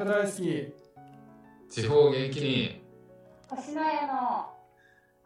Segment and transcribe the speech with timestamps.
[0.00, 0.72] 田舎大好き。
[1.68, 2.80] 地方元気に。
[3.50, 4.46] 星の家の。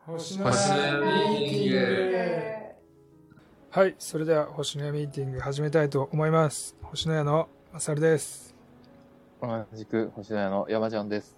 [0.04, 2.16] 星の家ミーティング。
[3.70, 6.74] はいそれでは星の家ミーティング始めたいと思います。
[6.82, 8.52] 星の家のまさるです。
[9.40, 11.36] 同じく星の屋の山ちゃんです。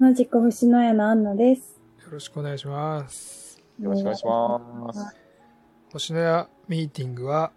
[0.00, 1.80] 同じく星の家のアンナです。
[2.04, 3.62] よろしくお願いします。
[3.80, 5.16] よろしくお願いします。
[5.92, 7.52] 星の家ミーティングは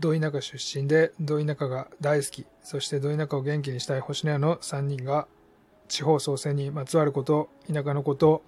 [0.00, 5.26] ど田舎出身でど田舎が大好きそしてど田舎を元気にしたい星の家の3人が
[5.88, 8.42] 地方創生にまつわること田舎のこと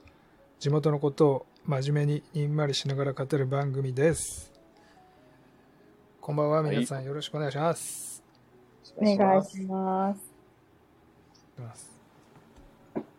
[0.58, 4.52] 地元のことを真面目ににんまりしながら語る番組です。
[6.20, 8.22] こんばんは皆さんよろしくお願いします、
[8.96, 10.32] お願いします。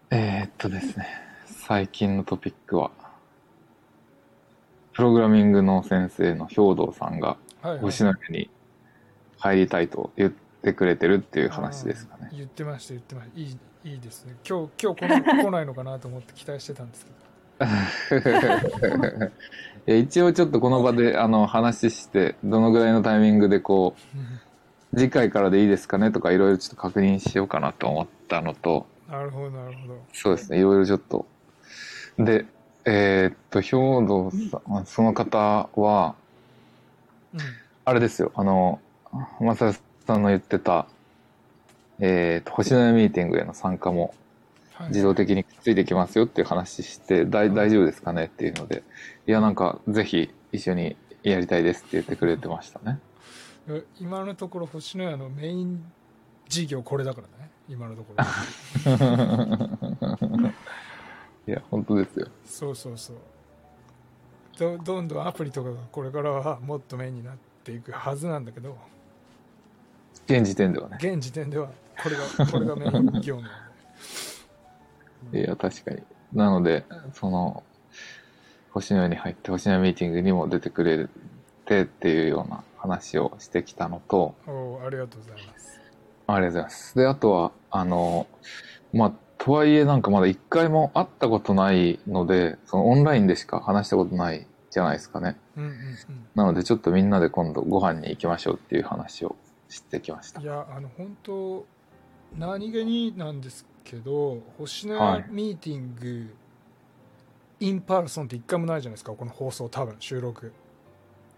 [0.10, 1.08] えー、っとですね、
[1.46, 2.92] 最近のトピックは、
[4.94, 7.38] プログラミングの先生の兵藤さんが
[7.82, 8.50] 星の家に
[9.38, 10.32] 入りたいと言っ
[10.64, 12.30] てくれてるっていう話ですかね。
[12.34, 13.40] 言ってました言ってました。
[13.40, 14.36] いいいいですね。
[14.48, 17.18] 今日今日来ない来ないのかなと思って期待してたんですけど。
[19.88, 23.96] 一応ちょっとこの場で あの話して、どのぐらいのタイミングでこ
[24.94, 30.00] う、次回からでいいですかねとかいろいろちょっと確認しようかなと思ったのと、なるほどなるほど。
[30.14, 31.26] そうですね、いろいろちょっと。
[32.20, 32.46] で、
[32.86, 36.16] えーっと、兵藤さん、その方は、
[37.34, 37.40] うん
[37.88, 38.82] あれですよ、あの、
[39.40, 39.72] まさ
[40.06, 40.88] さんの言ってた、
[42.00, 44.14] えーっと、星のやミーティングへの参加も
[44.74, 44.90] はい。
[44.90, 48.84] 自動的にくっついてきますよっていう話して、大大丈夫ですかねっていうので、
[49.26, 53.00] いや、なんか、ぜひ一緒にやりたいですって言ってくれてましたね。
[53.70, 55.82] え今のところ星の家のメイン
[56.50, 57.50] 事業これだからね。
[57.70, 58.24] 今のところ。
[61.48, 62.28] いや、本当ですよ。
[62.46, 63.16] そうそうそう。
[64.60, 68.78] どどんどんアプリとかがこれからはもっとメインになっていくはずなんだけど
[70.28, 70.98] 現時点ではね。
[71.00, 71.70] 現時点では
[72.02, 73.48] これが これがメイン業務な
[75.30, 76.04] んでいや、確かに。
[76.34, 77.64] なので、その、
[78.72, 81.08] 星の家に入って、星の家ミーティングにも出てくれ
[81.66, 85.82] てっていうような話をしてきたのと、おーありがとうございます
[86.28, 86.98] ありがとうございます。
[86.98, 88.28] で、あとは、あの、
[88.94, 95.38] まあ、とはいえなんかまだ一回も会ったことないので、そのオンラインでしか話したことないじゃないですかね。
[95.56, 95.74] うんうん
[96.36, 99.36] なのでちょっとみんなで今度ご飯に行きましょうっていう話を
[99.70, 100.50] してきましたうんい。
[100.50, 101.66] やあの本当
[102.38, 106.36] 何気になんですけど星のはい家ミーティング、
[107.60, 110.52] in person って一回もないじゃないですかこの放送多分収録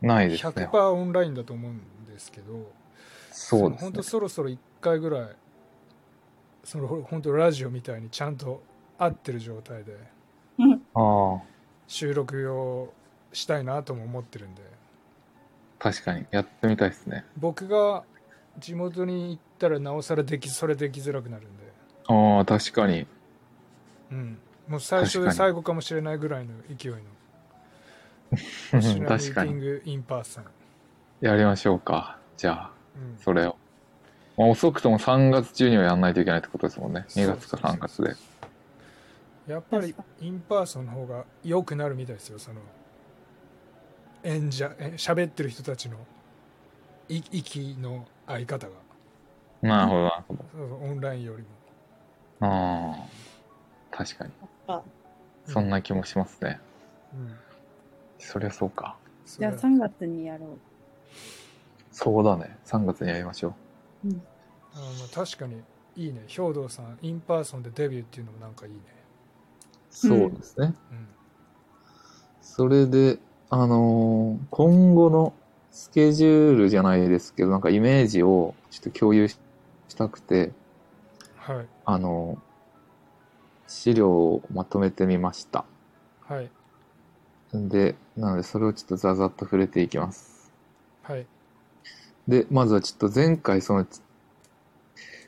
[0.02, 0.52] ないですね。
[0.72, 2.72] 100%オンラインだと思うんですけど
[3.32, 4.04] そうですね本当。
[4.04, 5.36] そろそろ1回ぐらい
[6.64, 8.62] その本当ラジオみたいにちゃんと
[8.98, 9.96] 合ってる状態で
[11.88, 12.94] 収録を
[13.34, 14.62] したいなとも思ってるんで
[15.80, 16.26] 確かに。
[16.32, 17.26] やってみたいですね。
[17.38, 18.04] 僕が
[18.58, 21.64] 地元に行ったらなおさらできそれできづらくなるんで、
[22.08, 23.08] ああ、確かに。
[24.12, 24.38] うん、
[24.68, 27.00] もう最初で最後かもしれないぐらいの勢いの
[29.08, 29.82] 確かに。
[29.86, 30.46] in per son、
[31.22, 32.20] やりましょうか。
[32.36, 33.56] じゃあ、うんそれを。
[34.38, 37.06] まあ、遅くとも3月中にはやんないといけないってことですもんね。
[37.10, 38.16] 2月か3月で。
[39.48, 42.62] やっぱり確 in person の方が良くなるみたいですよその
[44.24, 45.98] 演者え喋ってる人たちの
[47.08, 48.74] い息の合い方が
[49.62, 49.92] なる
[50.28, 51.50] ほど、オンラインよりも
[52.42, 54.32] ああ、確かに。
[54.68, 54.82] あ
[55.46, 56.60] そんな気もしますね。
[57.14, 57.36] うん
[58.22, 58.98] そりゃそうか。
[59.26, 60.58] じゃあそれは3月にやろ
[61.92, 62.58] そうだね。
[62.66, 63.56] 3月にやりましょ
[64.04, 64.08] う。
[64.08, 64.12] う。
[64.12, 64.22] うん。
[64.74, 65.62] あの確かに
[65.96, 68.80] いいね兵藤さん in person でデビューっていうのもなんかいいね
[69.90, 70.74] そうですね。
[70.92, 71.08] うん
[72.42, 73.20] それで、
[73.50, 75.34] あのー今後の
[75.72, 79.38] スケジュールじゃないですけど、なんかイメージをちょっと共有し
[79.88, 80.52] したくて、
[81.38, 82.50] はいあのー
[83.68, 85.64] 資料をまとめてみました。
[86.28, 86.50] はい
[87.54, 90.52] で、なのでそれをちょっとざざっと触れていきます。
[91.04, 91.26] はい
[92.28, 93.86] で、まずはちょっと前回その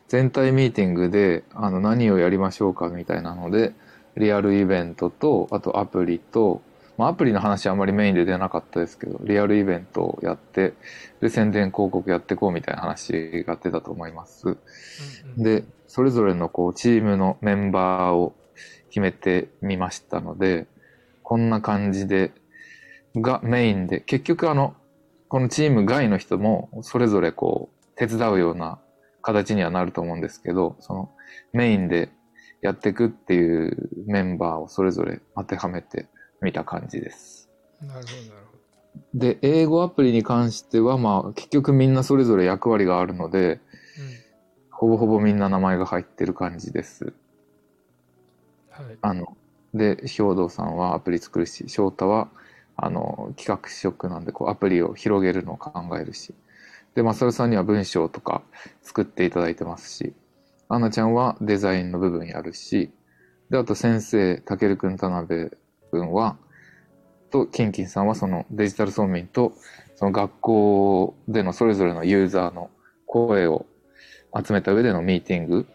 [0.08, 3.72] 全体ミーティングであの何をやりましょうかみたいなので、
[4.16, 6.60] リアルイベントと、あとアプリと、
[6.98, 10.74] まあ、アプリの話はあんまりメインで出なかったですけど、リアルイベントをやって、
[11.20, 14.48] で、宣伝広告やっていこうみたいな話が出たと思います。
[14.48, 14.58] うん
[15.36, 18.34] うんで、それぞれのこうチームのメンバーを
[18.88, 20.66] 決めてみましたので、
[21.22, 22.32] こんな感じで、
[23.14, 24.74] がメインで、結局あの、
[25.28, 28.78] このチーム外の人もそれぞれこう手伝うような
[29.22, 31.10] 形にはなると思うんですけど、その
[31.52, 32.10] メインで
[32.60, 36.06] やっていくっていうメンバーをそれぞれ当てはめて
[36.42, 37.48] みた感じです。
[37.80, 38.46] なるほどなる
[39.14, 43.60] で、英語アプリに関しては、まあ、結局みんなそれぞれ役割があるので、
[44.72, 47.14] ほほぼほぼみんな名前が入ってる感じです。
[48.70, 48.98] はい。
[49.00, 49.36] あの、
[49.74, 52.28] で、兵道さんはアプリ作るし、翔太は、
[52.76, 56.34] あの、企画職なんで、こう、アプリを広げるのを考えるし、
[56.94, 58.42] で、マサルさんには文章とか
[58.82, 60.14] 作っていただいてますし、
[60.68, 62.90] アンナちゃんはデザインの部分やるし、
[63.50, 65.50] で、あと先生、たけるくん、田辺
[65.92, 66.36] くんは、
[67.30, 69.52] と、キンキンさんはそのデジタル村民と、
[69.94, 72.70] その学校でのそれぞれのユーザーの
[73.06, 73.66] 声を
[74.34, 75.66] 集めた上でのミーティング。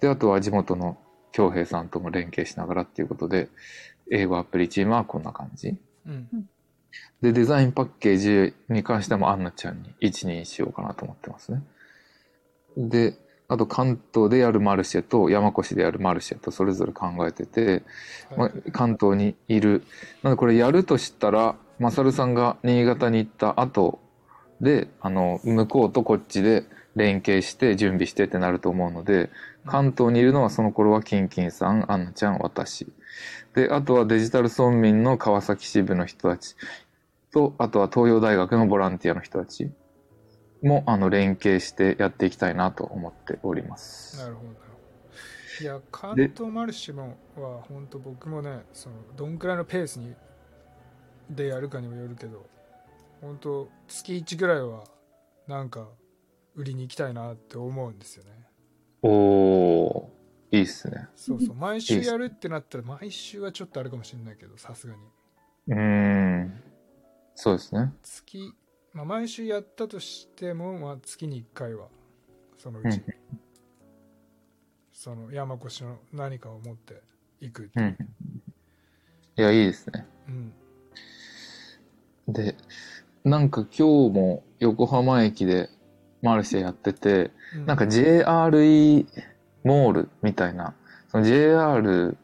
[0.00, 0.98] で、あとは地元の
[1.32, 3.48] 京平さんとも連携しながらっていうことで、
[4.10, 5.76] 英語アプリチームはこんな感じ。
[6.06, 6.48] うん。
[7.20, 11.62] で、デザインパッケージに関してもアンナちゃんに一任しようかなと思ってますね。
[12.76, 13.14] で、
[13.50, 17.82] あと関東でやるマルシェと山越でやるマルシェとそれぞれ考えてて、
[18.36, 19.84] まはいあ、関東にいる。
[20.22, 24.00] なのでこれやるとしたら、マサルさんが新潟に行った後
[24.60, 29.30] で、あの、向こうとこっちで連携して準備してってなると思うので、
[29.64, 32.86] 関東にいるのはその頃はキンキンさん、アンナちゃん、私。
[33.54, 36.54] で、あとはデジタル村民の川崎支部の人たち
[37.32, 39.70] と、あとは東洋大学のボランティアの人たち
[40.62, 44.16] も、あの、連携してやっていきたいなと思っております。
[44.18, 44.68] なるほど
[45.60, 50.14] いや関東マルシェもは本当僕もねそのどんくらいのペースに
[51.30, 52.46] でやるかにもよるけど
[53.20, 54.84] 本当月1ぐらいは
[55.48, 55.88] なんか
[56.54, 58.30] 売りに行きたいなって思うんですよね
[59.02, 61.06] おー、いいっすね。
[61.14, 65.00] そうそう毎週やるってなったら毎週はちょっとあるかもしれないけどさすがに
[65.68, 66.62] うーん。
[67.34, 67.92] そうですね。
[68.02, 68.52] 月、
[68.98, 71.86] まあ、毎週やったとしても、まあ、月に1回は
[72.56, 73.04] そのうち、うん
[74.92, 77.00] その山越しの何かを持って
[77.40, 77.96] いく、うん。
[79.36, 80.04] いや、いいですね。
[80.26, 80.52] うん
[82.26, 82.56] で、
[83.22, 85.70] なんか今日も横浜駅で
[86.20, 89.06] マルシェやってて、うんなんか JRE
[89.62, 90.74] モールみたいな、
[91.06, 92.18] その JR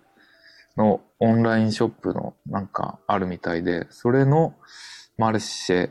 [0.77, 4.57] のオンラインショップのなんかあるみたいで、それの
[5.17, 5.91] マルシェ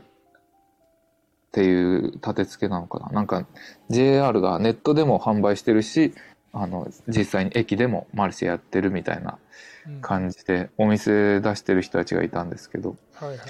[1.54, 3.10] っていう立て付けなのかな。
[3.10, 3.46] なんか
[3.88, 6.12] JR がネットでも販売してるし、
[6.52, 9.38] あの、実際に駅でもマルシェやってるみたいな
[9.86, 13.48] うん感じでお店出してる人たちがいたんですけど、はいはいはい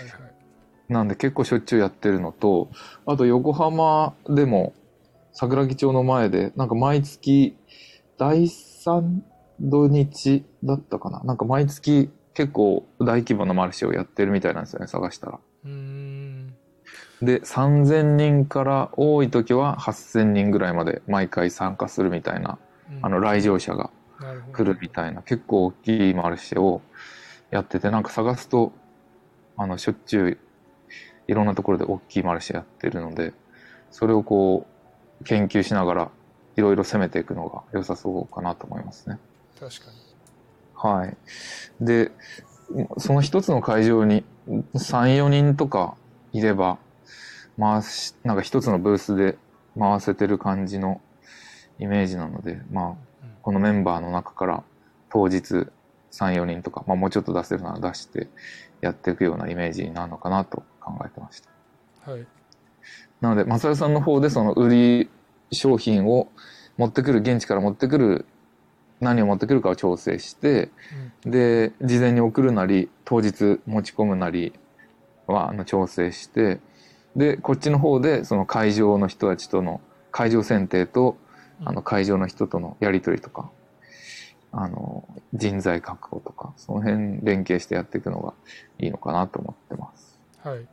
[0.87, 2.69] なんで結構しょっちゅうやってるのと、
[3.07, 4.75] あと横浜でも
[5.33, 7.57] 桜木町の前で、なんか毎月
[8.19, 9.21] 第3
[9.61, 11.23] 土日だったかな。
[11.25, 15.39] なんか毎月結構大規模なマルシェをやってるみたいなんですよね、探したら。
[15.65, 16.14] うーん
[17.23, 22.59] で、3000人から多い時は8000人ぐらいまで毎回参加するみたいな、
[22.91, 23.91] うんあの来場者が
[24.53, 26.83] 来るみたいな結構大きいマルシェを
[27.51, 28.73] やっててなんか探すと
[29.57, 30.39] あのしょっちゅう
[31.27, 33.33] いろんなところで大きいマルシェやってるので
[33.91, 34.67] それをこ
[35.21, 36.11] う研究しながら
[36.57, 39.19] いろいろ攻めていくのが良さそうかなと思いますね。
[39.59, 40.05] 確かに
[40.75, 41.17] はい。
[41.81, 42.11] で、
[42.99, 44.25] その一つの会場に
[44.75, 45.95] 3、4人とか
[46.33, 46.79] いれば、
[47.59, 49.37] 回し、なんか一つのブースで
[49.79, 51.01] 回せてる感じの
[51.79, 52.97] イメージなので、まあ、うん。
[53.43, 54.63] このメンバーの中から
[55.11, 55.67] 当日
[56.13, 58.29] 3、4人とか、まあもうちょっと出せるなら出して
[58.81, 62.11] やっていくようなイメージになるのかなと考えてました。
[62.11, 62.27] はい。
[63.21, 65.11] なので、マサルさんの方でその売り
[65.51, 66.29] 商品を
[66.77, 68.27] 持ってくる、現地から持ってくる、
[69.01, 70.71] 何を持ってくるかを調整して、
[71.25, 74.53] で、事前に送るなり、当日持ち込むなり
[75.27, 76.61] は、あの、調整して、
[77.17, 79.81] で、こっちの方で、その会場の人たちとの、
[80.11, 81.17] 会場選定と、
[81.61, 83.51] うんあの、会場の人とのやりとりとか、
[84.53, 88.35] あの、人材確保とか、その辺連携してやっていくのが
[88.79, 90.21] いいのかなと思ってます。
[90.43, 90.67] はい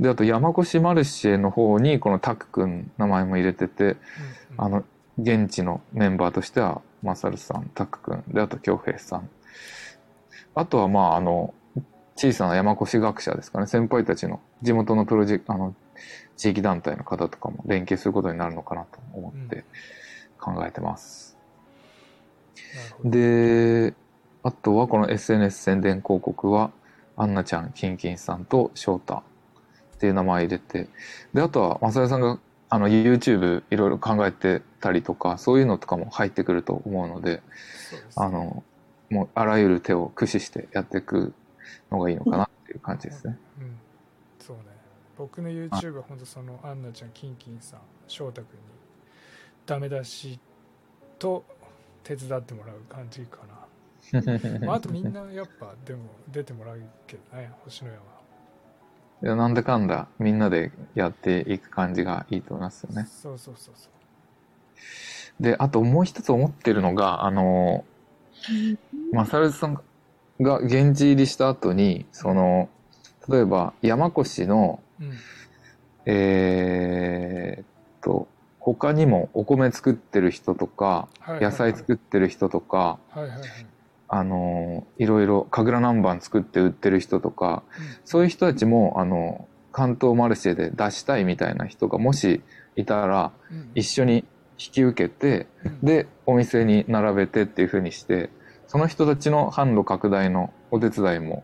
[0.00, 3.96] で、あと山越マルシェの方に、このタク君名前も入れてて、うんうん
[4.58, 4.84] あの、
[5.18, 9.28] 現地のメンバーとしては、マサルさん、タク君、で、あと、京平さん。
[10.54, 11.52] あとは、まあ、あの、
[12.18, 15.72] 小さな山越学者ですかね、先輩たちの地元のプロジェクト、あの、
[16.36, 19.64] 地域団体の方とかも連携することになるのかなと思って
[20.40, 21.36] 考えてます。
[22.74, 23.10] なるほど。
[23.10, 23.94] で、
[24.42, 26.72] あとはこの SNS 宣伝広告は、
[27.16, 29.22] アンナちゃん、キンキンさんと翔太
[29.94, 30.88] っていう名前入れて、
[31.34, 37.42] で、あとは、マサヤさんが、あの、YouTube いろいろ考えてたりとか、そういうのとかも入ってくると思うので、で
[38.10, 38.64] すあの、
[39.08, 41.32] もうあらゆる手を駆使してやっていく
[41.90, 43.38] のがいいのかなっていう感じですね。
[43.60, 43.78] うん。
[44.38, 44.62] そうね。
[45.16, 48.64] 僕の YouTube は本当そのアンナちゃんキンキンさん翔太君に
[49.66, 50.38] ダメ出し
[51.18, 51.44] と
[52.04, 53.38] 手伝ってもらう感じか
[54.12, 57.90] な、 まあ、あとみんなやっぱでも出てもらうけどね星の
[59.20, 63.08] いや、なんだかんだみんなでやっていく感じがいいと思いますよ山ね。
[63.10, 65.42] そうそうそうそう。
[65.42, 67.84] で、あともう一つ思ってるのが、あの、
[69.12, 69.80] マサルさん
[70.40, 72.68] が現地入りした後に、その、
[73.28, 75.12] 例えば山越の、うん。
[76.10, 77.66] えーっ
[78.02, 78.28] と、
[78.58, 83.40] 他にもお米作ってる人とか、はいはいはい野菜作ってる人とか、はいはいはい。
[84.08, 87.62] あの、いろいろ神楽南蛮作って売ってる人とか、
[88.04, 92.42] そういう人たちも、あの、関東マルシェで出したいみたいな人がもし
[92.74, 94.24] いたら、うんうん一緒に
[94.60, 98.30] 引き受けて、うんで、お店に並べてっていう風にして、
[98.68, 101.42] その人たちの販路拡大のお手伝いも、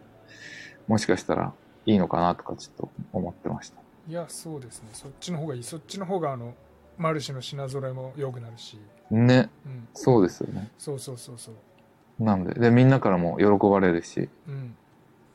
[0.86, 1.54] もしかしたら
[1.86, 3.80] いいのかなとかちょっと思ってました。
[4.06, 4.90] いや、そうですね。
[4.92, 5.62] そっちの方がいい。
[5.64, 6.54] そっちの方が、あの、
[6.98, 8.78] マルシェの品揃えも良くなるし。
[9.10, 9.88] ね、うん。
[9.94, 10.70] そうですよね。
[10.76, 12.22] そうそうそうそう。
[12.22, 14.76] なんで、で、みんなからも喜ばれるし、うん。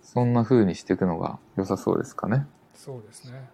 [0.04, 2.46] そんな風にしていくのが良さそうですかね。
[2.76, 3.50] そうですね。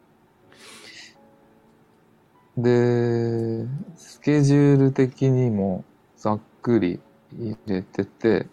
[2.58, 3.66] で、
[3.96, 5.86] スケジュール的にも
[6.18, 7.00] ざっくり
[7.38, 8.48] 入れてて、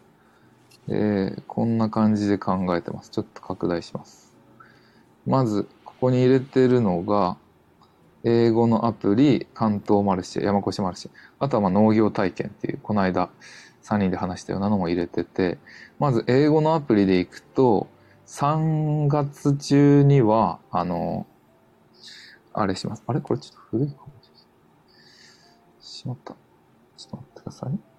[0.89, 3.11] えーこんな感じで考えてます。
[3.11, 4.35] ちょっと拡大します。
[5.27, 7.37] まず、ここに入れてるのが、
[8.25, 11.11] 英語のアプリ、関東マルシェ、山越マルシェ。
[11.39, 13.31] あとはまあ農業体験っていう、この間
[13.83, 15.59] 3人で話したようなのも入れてて、
[15.99, 17.89] まず英語のアプリでいくと、
[18.27, 21.27] 3月中には、あの、
[22.53, 23.03] あれします。
[23.07, 23.21] あれ？
[23.21, 24.43] これちょっと古いかもしれない。
[25.81, 26.35] しまった。
[26.97, 27.92] ちょっと待ってください。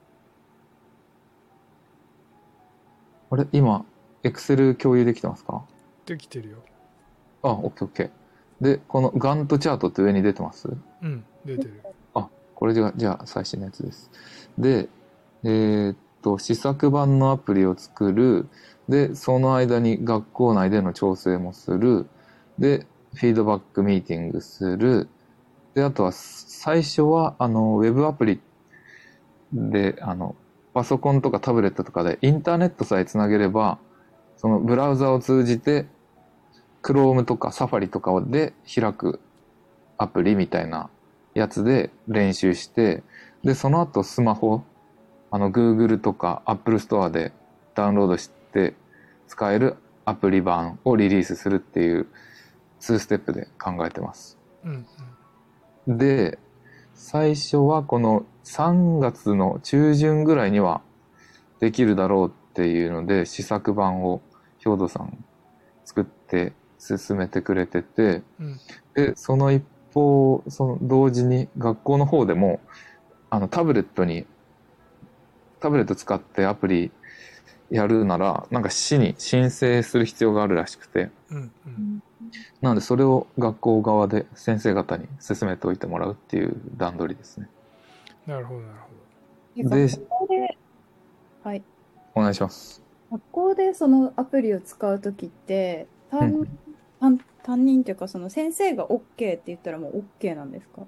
[3.34, 3.84] あれ今、
[4.22, 5.64] エクセル共有できてますか？
[6.06, 6.58] できてるよ。
[7.42, 8.64] あ、オッケーオッケー。
[8.64, 10.70] で、このガントチャートって上に出てます？
[11.02, 11.82] うん、出てる。
[12.14, 14.12] あ、これじゃ、じゃあ最新のやつです。
[14.60, 14.88] で、
[15.44, 18.48] えーっと、試作版のアプリを作る。
[18.88, 22.06] で、その間に学校内での調整もする。
[22.60, 22.86] で、
[23.16, 25.10] フィードバックミーティングする。
[25.74, 28.40] で、あとは、最初は、あの、ウェブアプリ
[29.52, 30.36] で、あの、
[30.74, 33.78] パソコンとかタブレットとかでインターネットさえつなげれば、
[34.38, 35.86] そのブラウザを通じて、
[36.82, 39.20] Chrome とか Safari とかで開く
[39.98, 40.90] アプリみたいな
[41.34, 43.04] やつで練習して、
[43.44, 44.64] で、その後スマホ、
[45.32, 47.32] あの Google とか Apple Store で
[47.76, 48.74] ダウンロードして
[49.28, 52.08] 使えるアプリ版をリリースするっていう
[52.82, 54.38] 2ステップで考えてます。
[54.66, 54.70] う
[55.94, 56.38] ん、で、
[56.94, 60.82] 最初はこの3月の中旬ぐらいには
[61.60, 64.22] できるだろうっていうので試作版を
[64.60, 65.24] 兵頭さん
[65.86, 68.60] 作って進めてくれてて、うん、うん。
[68.94, 72.60] で、その一方、その同時に学校の方でも、
[73.30, 74.26] あのタブレットに、
[75.60, 76.92] タブレット使ってアプリ
[77.72, 82.04] やるなら、なんか市に申請する必要があるらしくて、うん、うん。
[82.62, 87.50] なのでそれを学校側で先生方に進めておいてもらうっていう段取りですね。
[88.26, 88.94] なるほど、なるほ
[89.56, 90.58] で学校で、
[91.44, 91.64] はい。
[92.16, 92.82] お願いします。
[93.12, 96.48] 学校でそのアプリを使うときって、う担ん
[97.00, 100.84] 担担任というか、その先生が OK って言ったらもう OK なんですか？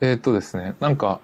[0.00, 1.20] えーっとですね、なんか、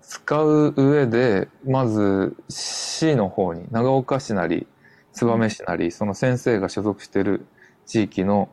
[0.00, 4.66] 使う上で、まず市の方に、長岡市なり、
[5.12, 7.46] 燕市なり、その先生が所属している
[7.84, 8.48] 地域の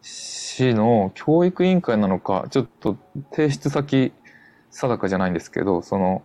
[0.00, 2.96] 市の教育委員会なのか、ちょっと
[3.30, 4.12] 提出先
[4.70, 6.22] 定かじゃないんですけど、その、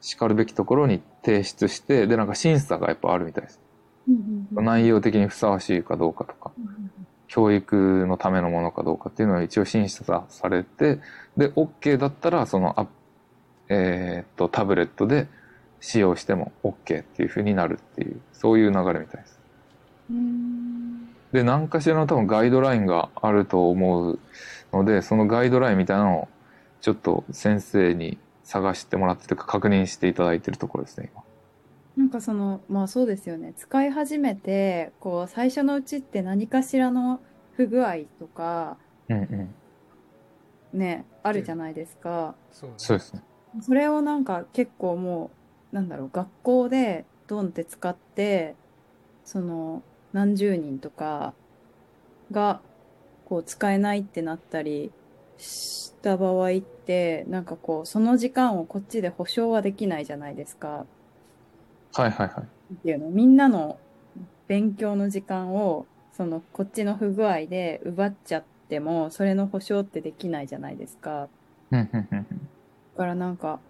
[0.00, 3.60] 叱るべきところに提出して、で、なんか審査がやっぱあるみたいです。
[4.52, 6.50] 内容的にふさわしいかどうかとか。
[7.28, 11.00] 教育のためのものかどうかっていうのを一応審査されて、
[11.36, 12.86] で、OK だったら、その、あ
[13.68, 15.28] えーっと、タブレットで
[15.80, 19.40] 使用しても OK っていう風になるっていう、そういう流れみたいです。
[20.10, 24.18] うんで、何かしらの多分ガイドラインがあると思う
[24.72, 26.28] ので、そのガイドラインみたいなのを
[26.82, 31.22] ちょっと先生に探してもらってというか確認していただいてるところですね、今。
[31.96, 33.54] なんかその、まあそうですよね。
[33.56, 37.20] 使い始めて、こう、最初のうちって何かしらの
[37.56, 39.20] 不具合とか、うんう
[40.74, 40.78] ん。
[40.78, 42.34] ね、あるじゃないですか。
[42.50, 43.22] そうねそうですね。
[43.60, 45.30] それをなんか結構も
[45.72, 48.56] う、なんだろう、学校でドンって使って、
[49.24, 51.32] その、何十人とか
[52.32, 52.60] が、
[53.26, 54.90] こう、使えないってなったり
[55.42, 60.86] した場合って、なんかこう、その時間をこっちで保証はできないじゃないですか。
[61.94, 62.44] はいはいはい。
[62.74, 63.78] っていうのみんなの
[64.48, 71.28] 勉強の時間をそのこっちの不具合で奪っちゃってもそれの保証ってできないじゃないですか
[71.70, 72.48] うんうんうんうん
[72.94, 73.60] だからなんか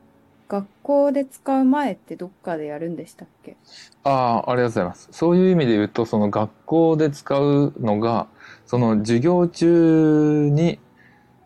[0.48, 3.56] 学校で使う前ってどっかでやるんでしたっけ？
[4.04, 5.08] ああ、ありがとうございます。
[5.12, 8.26] そういう意味で言うと、その学校で使うのが、
[8.66, 10.78] その授業中に、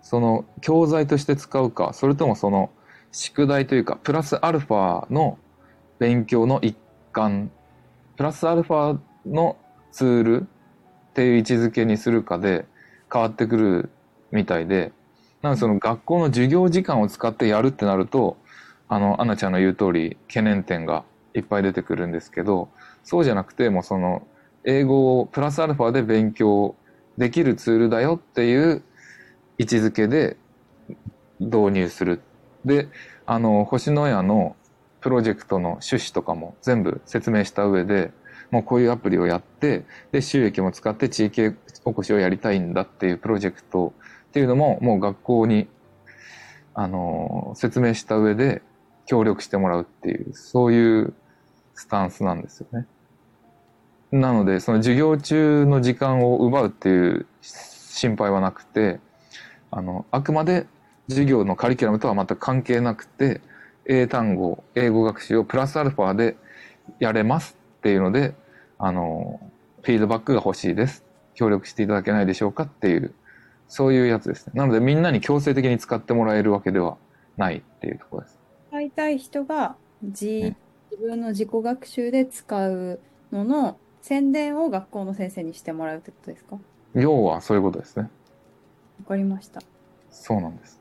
[0.07, 2.71] その教材として使うか、それともその
[3.11, 5.37] 宿題というか、プラスアルファの
[5.99, 6.77] 勉強の一
[7.11, 7.51] 環、
[8.17, 9.57] プラスアルファの
[9.91, 12.67] ツールっていう位置づけにするかで
[13.13, 13.91] 変わってくる
[14.31, 14.93] みたいで、
[15.43, 18.37] なのでその学校の授業時間を使ってやるってなると、
[18.89, 21.03] あの、アナちゃんの言う通り懸念点が
[21.35, 22.69] いっぱい出てくるんですけど、
[23.03, 24.25] そうじゃなくてもその
[24.63, 26.77] 英語をプラスアルファで勉強
[27.19, 28.85] できるツールだよっていう
[29.59, 30.37] 位置づけで
[31.41, 32.21] 導入する。
[32.65, 32.89] で、
[33.27, 34.57] あの、星のやの
[35.01, 38.13] プロジェクトの趣旨とかも全部説明した上で、
[38.51, 43.93] もうこういうアプリをやって、で、収益も使って地域おこしをやりたいんだっていうプロジェクト
[44.29, 45.69] っていうのも、もう学校に、
[46.75, 48.63] あの、説明した上で
[49.07, 51.15] 協力してもらうっていう、そういう
[51.75, 52.87] スタンスなんですよね。
[54.13, 59.01] なので、その授業中の時間を奪うっていう心配はなくて、
[59.71, 60.67] あの、あくまで
[61.09, 63.41] 授業のカリキュラムとは全く関係なくて、
[63.87, 66.37] 英単語、英語学習をプラスアルファで
[66.99, 68.35] やれますっていうので、
[68.79, 69.41] あの、
[69.83, 71.05] フィードバックが欲しいです。
[71.35, 73.15] 協力していただけないでしょうかっていう、
[73.69, 74.53] そういうやつですね。
[74.57, 76.97] なのでみんなに強制的に使ってもらえるわけでは
[77.37, 78.39] ないっていうところです。
[78.71, 80.57] 使いたい人が自うん
[80.89, 83.01] 自分の自己学習で使う
[83.33, 86.55] のの宣伝を学校の先生にしてもらうってことですか？
[86.55, 86.61] わ
[86.95, 88.09] 要はそういうことですね。
[89.05, 89.61] かりました。
[90.11, 90.81] そうなんです。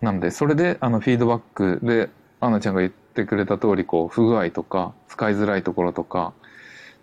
[0.00, 2.08] なので、それで、あの、フィードバックで、
[2.40, 6.32] アンナちゃんが言ってくれた通り、こう、不具合とか、使いづらいところとか、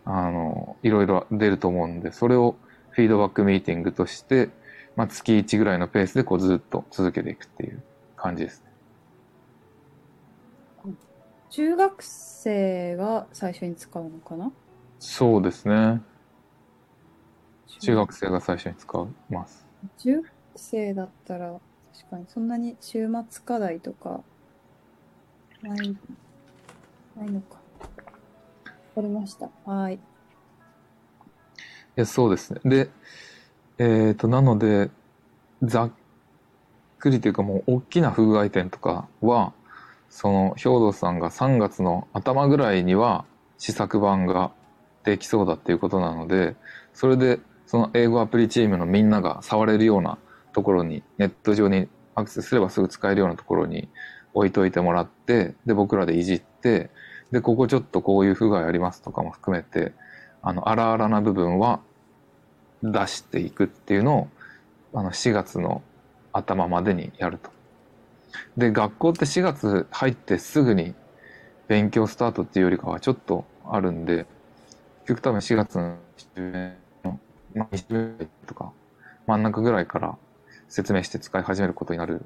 [0.06, 2.56] あの、いろいろ出ると思うんで、それを
[2.92, 4.50] フィードバックミーティングとして、
[4.96, 7.84] まあ、月1ぐらいのペースで、こう、ずっと続けていくっていう
[8.16, 8.66] 感じですね。
[11.50, 14.52] 中学生が最初に使うのかな？
[15.00, 16.02] そうですね。
[17.80, 19.66] 中学生が最初に使います。
[19.98, 21.60] 中学生だったら
[21.94, 24.22] 確かにそんなに週末課題とか
[25.62, 25.96] ない
[27.16, 27.56] ないのか。
[27.86, 27.90] わ
[28.96, 29.50] かりました。
[29.66, 29.96] はい。
[29.96, 30.00] い
[31.96, 32.60] や、そうですね。
[32.66, 32.90] で、
[33.78, 34.90] えっ、と、なので、
[35.62, 35.92] ざっ
[37.00, 39.54] くりというかもう大きな不具合点とかは、
[40.10, 43.26] その、兵頭さんが3月の頭ぐらいには
[43.58, 44.52] 試作版が
[45.04, 46.56] できそうだっていうことなので、
[46.94, 50.18] それで、その英語アプリチームのみんなが触れるような
[50.54, 53.90] ところに、ネット上にアクセスすればすぐ使えるようなところに
[54.34, 56.90] 置いといてもらって、で、僕らでいじって、
[57.32, 59.94] で、ここちょっとこういう不具合ありますとかも含めて、
[60.42, 61.82] あの、荒々な部分は
[62.84, 64.28] 出していくっていうのを、
[64.94, 65.82] あの、4月の
[66.32, 67.50] 頭までにやると。
[68.58, 70.94] で、学校って4月入ってすぐに
[71.68, 74.26] 勉強スタートっていうよりかはちょっとあるんで、
[75.02, 75.98] 結局多分4月の、
[77.56, 78.72] まあ、2週目とか、
[79.28, 80.18] 真ん中ぐらいから
[80.68, 82.26] 説明して使い始めることになる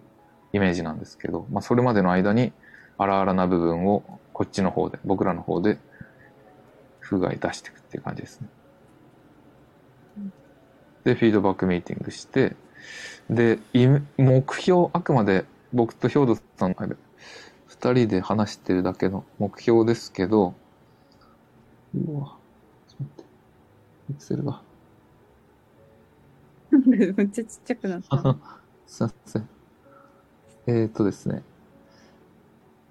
[0.54, 2.52] イメージなんですけど、まあ、それまでの間に
[2.98, 5.78] 荒々な部分をこっちの方で、僕らの方で
[7.00, 8.48] 不具合出していくっていう感じですね。
[11.04, 12.56] で、フィードバックミーティングして、
[13.30, 13.60] で、
[14.18, 16.96] 目標、あくまで僕と兵頭さんの
[17.68, 20.56] 二人で話してるだけの目標ですけど、
[21.96, 22.38] うわ、
[22.88, 23.24] ちょっと待って、
[24.12, 24.69] エクセルが。
[27.16, 28.38] めっちゃちっちゃくなった。
[28.88, 29.50] すいません。
[30.68, 31.44] えー、とですね。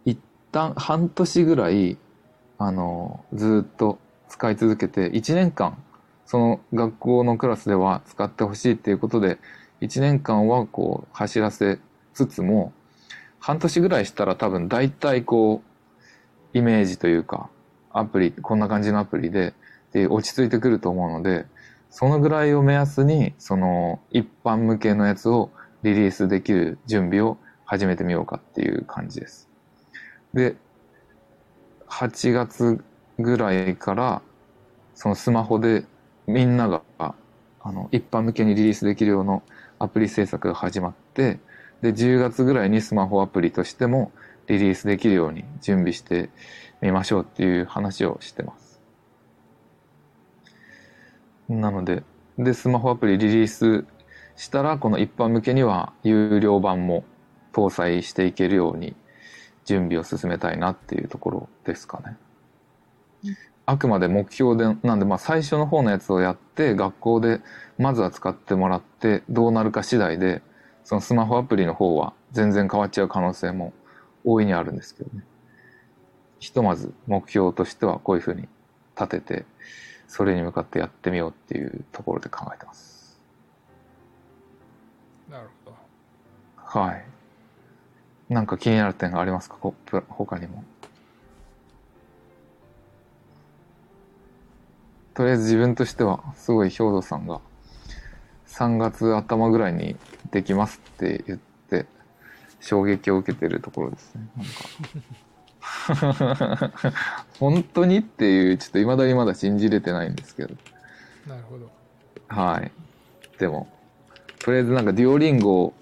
[0.04, 0.18] 一
[0.52, 1.98] 旦半年ぐらい、
[2.58, 5.76] あの、ずっと使い続けて、1年間、
[6.26, 9.38] その学校のクラスでは使ってほしいっていうことで、
[9.80, 11.78] 1年間はこう走らせ
[12.14, 12.72] つつも、
[13.40, 15.62] 半年ぐらいしたら多分大体こ
[16.54, 17.50] う、イメージというか、
[17.92, 19.54] アプリ、こんな感じのアプリで、
[19.92, 21.46] で、落ち着いてくると思うので、
[21.90, 25.50] そのぐらいを目安に、その一般向けのやつを
[25.82, 29.48] リリースできる準備を始めてみようかっていう感じです。
[30.34, 30.56] で、
[31.88, 32.84] 8月
[33.18, 34.22] ぐらいから、
[34.94, 35.84] そのスマホで
[36.26, 37.14] みんなが、あ
[37.64, 39.40] の、一般向けにリリースできるような
[39.78, 41.38] アプリ制作が始まって、
[41.82, 44.12] で、10月ぐらいにスマホアプリとしても
[44.46, 46.30] リリースできるように準備して
[46.80, 48.67] みましょうっていう話をしてます。
[51.48, 52.02] なので、
[52.38, 53.84] で、スマホアプリリリース
[54.36, 57.04] したら、この一般向けには有料版も
[57.52, 58.94] 搭載していけるように
[59.64, 62.16] 準備を進めたいなっていうところですかね。
[63.66, 67.40] あくまで目標で、なんで、まあ最初の方のやつをやって、学校で
[67.76, 70.42] まずは使ってもらって、どうなるか次第で、
[70.84, 73.74] そのスマホアプリの方は全然変わっちゃう可能性も
[74.24, 75.24] 大いにあるんですけどね。
[76.38, 78.48] ひとまず目標としてはこういうふうに
[78.96, 79.44] 立てて、
[80.08, 83.20] それに向かってやってみようっていうところで考えてます。
[85.30, 85.76] なるほど。
[86.56, 87.04] はい。
[88.28, 89.56] なんか気になる点がありますか？
[90.08, 90.64] 他にも。
[95.14, 97.40] とりあえず自分としては、すごい兵藤さんが、
[98.46, 99.96] 3月頭ぐらいに
[100.30, 101.86] できますって言って、
[102.60, 104.28] 衝撃を受けてるところですね。
[104.36, 104.52] なんか。
[107.38, 110.54] 本当にっていう、ちょっと未だにまだ信じれてないんですけど。
[111.26, 111.70] なるほど。
[112.28, 112.70] はい。
[113.38, 113.68] でも、
[114.40, 115.72] とりあえずなんかデュオリンゴ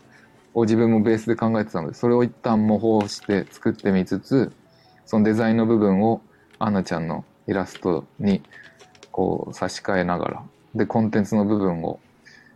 [0.55, 4.53] を自分もベースで考えてたので、それを一旦模倣して作ってみつつ、
[5.05, 6.23] そのデザインの部分を
[6.59, 8.43] アンナちゃんのイラストに
[9.13, 10.43] こう差し替えながら、
[10.75, 12.01] で、コンテンツの部分を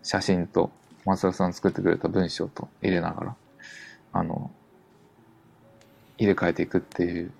[0.03, 0.71] 写真と
[1.05, 3.37] 松田さん作ってくれた文章と入れながら、
[4.13, 4.51] あの、
[6.21, 7.33] 入れ替えていくっていう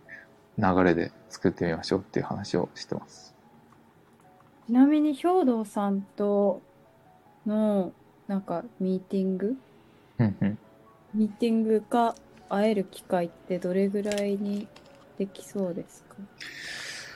[0.59, 3.35] 流れで作ってみましょうっていう話をしてます。
[4.67, 6.63] ちなみに兵藤さんと
[7.47, 7.93] の
[8.27, 9.57] なんかミーティング？
[10.19, 10.59] うんうん。
[11.15, 12.15] ミーティングか
[12.49, 14.67] 会える機会ってどれぐらいに
[15.19, 16.17] できそうですか？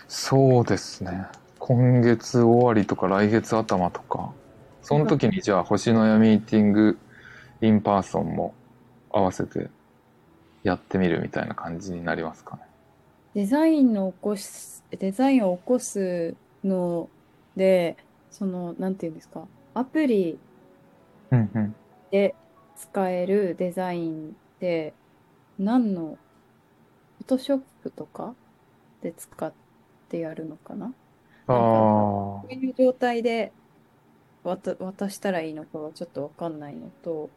[0.07, 1.27] そうですね。
[1.59, 4.33] 今月終わりとか来月頭とか、
[4.83, 6.99] その時にじゃあ星のやミーティング
[7.63, 8.53] in person も
[9.11, 9.71] 合わせて
[10.65, 12.63] やってみるみたいな感じになりますかね。
[13.35, 17.09] デザインの起こす、デザインを起こすの
[17.55, 17.97] で、
[18.31, 20.39] その、なんていうんですか、アプリ。
[22.11, 22.35] で
[22.77, 24.95] 使えるデザインって
[25.59, 26.17] 何の、
[27.19, 28.35] フォトショップとか
[29.03, 29.53] で使っ
[30.09, 30.93] てやるのかな？
[31.47, 33.53] ああどういう状態で
[34.45, 37.31] 渡渡したらいいのかがちょっとわかんないのと、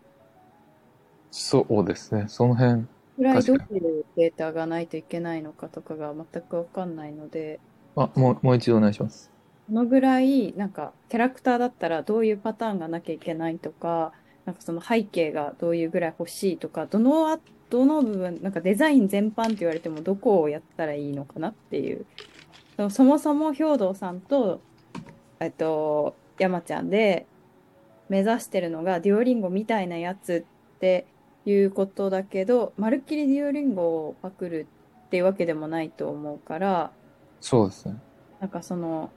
[1.31, 2.25] そうですね。
[2.27, 2.85] その辺。
[3.17, 7.59] ぐらいどう確いうデータがないといけないのかとかが全くわかんないので、
[7.95, 9.31] あ、もう、もう一度お願いします。
[9.67, 14.13] このぐらい、なんか、キャラクターだったらどういうパターンがなきゃいけないとか、
[14.45, 22.05] なんかその背景がどういうぐらい欲しいとか、どのあ、どの部分、なんかデザイン全般って言われてもどこをやったらいいのかなっていう。
[22.89, 24.61] そもそも兵藤さんと、
[25.39, 27.25] えっと、山ちゃんで
[28.07, 31.07] 目指してるのがデュオリンゴみたいなやつって
[31.49, 34.67] いうことだけど、まるっきりデュオリンゴをパクる
[35.07, 36.91] っていうわけでもないと思うから、
[37.39, 37.95] そうですね。
[38.39, 39.11] なんかその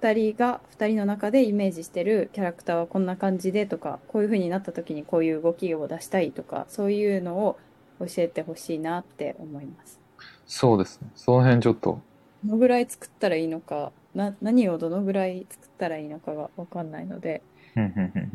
[0.00, 7.58] 2人が2人の中でイメージしてるキャラクターはこんな感じでとかこういう風になった時にこういう動きを出したいとかそういうのを
[8.00, 10.00] 教えてほしいなって思います。
[10.46, 11.10] そうですね。
[11.14, 12.00] その辺ちょっと、
[12.44, 17.42] どのぐらい作ったらいいのかな何をどのぐらい作ったらいいのかが分かんないので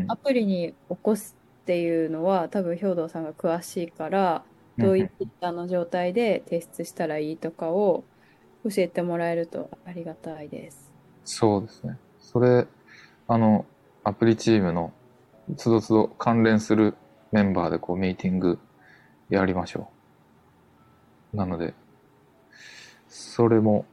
[0.08, 1.36] アプリに起こす
[1.72, 4.44] っていうのは多分兵藤さんが詳しいから
[4.78, 8.04] どういったあの状態で提出したらいいとかを
[8.66, 10.92] 教えてもらえるとありがたいです。
[11.24, 11.98] そうですね。
[12.20, 12.68] それ、
[13.30, 13.66] あの、
[14.04, 14.92] アプリチームの
[15.56, 16.96] つどつど関連する
[17.32, 18.60] メンバーでこうミーティング
[19.30, 19.90] やりましょ
[21.34, 21.38] う。
[21.38, 21.74] なので、
[23.08, 23.86] それも、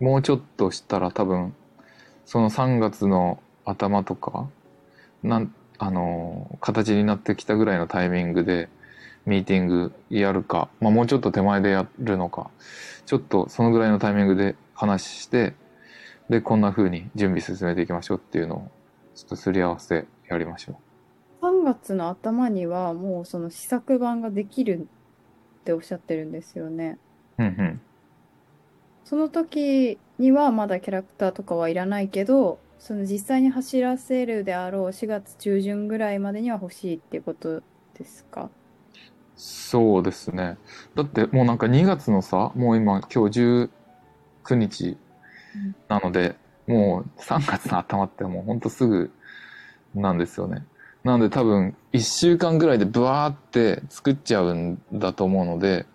[0.00, 1.54] もうちょっとしたら多分、
[2.24, 4.48] その3月の頭とか、
[5.22, 8.68] なん、あの、形になってきたぐらいのタイミングで、
[9.26, 12.50] ミーティングやるか、まあもうちょっと手前でやるのか、
[13.06, 15.54] ちょっとそのぐらいのタイミングで話して、
[16.28, 18.70] で、こんな風に準備進めていきましょうっていうのを、
[19.14, 20.78] ちょっとすり合わせやりましょ
[21.42, 24.88] 3月の頭にはもうその試作版ができる
[25.60, 26.98] っておっしゃってるんですよね。
[27.38, 27.42] う。
[27.42, 27.80] うんうん。
[29.04, 37.62] その時にはまだキャラクターとかはいらないけど、その実際に走らせるであろう4月中旬ぐらいまでには欲しいっていうこと
[37.98, 38.48] ですか？
[39.36, 40.56] そうですね。
[40.94, 44.96] だってもうなんか2月のさ、もう今今日19日
[45.88, 46.36] なので、
[46.66, 49.10] もう3月の頭ってもうほんとすぐ
[49.94, 50.64] なんですよね。
[51.04, 55.86] なので多分1週間ぐらいでブワーって作っちゃうんだと思うので、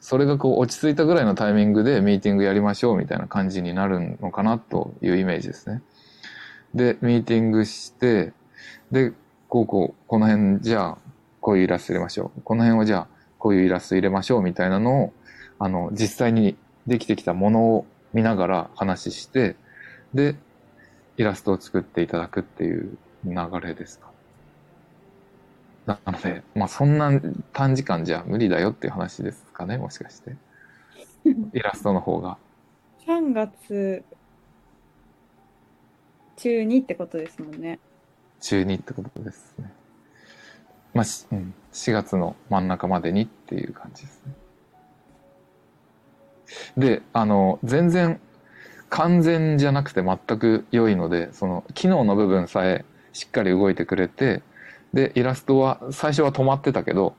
[0.00, 5.82] それがこう落ち着いたぐらいのタイミングでミーティングやりましょうみたいな感じになるのかなというイメージですね。
[6.74, 8.32] で、ミーティングして、
[8.90, 9.12] で、
[9.48, 10.98] こうこう、この辺じゃあ
[11.40, 12.40] こういうイラスト入れましょう。
[12.42, 13.06] この辺はじゃあ
[13.38, 15.12] こういうイラスト入れましょうみたいなのを、
[15.58, 16.56] あの、実際に
[16.86, 19.56] できてきたものを見ながら話して、
[20.14, 20.36] で、
[21.16, 24.10] イラストを作っていただくっていう流れですか。
[25.86, 27.10] なので、まあそんな
[27.52, 30.36] 短時間じゃ無理だよっていう話ですかね、もしかして。
[31.52, 32.38] イラストの方が。
[33.06, 34.04] 3月
[36.42, 37.78] 中にってことですもんね。
[38.40, 39.72] 中にってことですね。
[40.92, 44.34] まあ、しうん、4月の真ん中までにっていう感じですね。
[46.76, 48.20] で、あの、全然
[48.90, 54.42] 完全じゃなくて全く良いので、その機能の部分さえしっかり動いてくれて、
[54.92, 57.14] で、イラストは最初は止まってたけど、